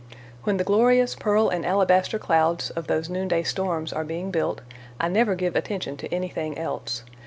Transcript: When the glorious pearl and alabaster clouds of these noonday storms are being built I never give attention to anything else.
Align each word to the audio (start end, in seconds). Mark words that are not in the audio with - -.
When 0.45 0.57
the 0.57 0.63
glorious 0.63 1.13
pearl 1.13 1.49
and 1.49 1.63
alabaster 1.63 2.17
clouds 2.17 2.71
of 2.71 2.87
these 2.87 3.07
noonday 3.07 3.43
storms 3.43 3.93
are 3.93 4.03
being 4.03 4.31
built 4.31 4.61
I 4.99 5.07
never 5.09 5.35
give 5.35 5.55
attention 5.55 5.95
to 5.97 6.11
anything 6.11 6.57
else. 6.57 7.03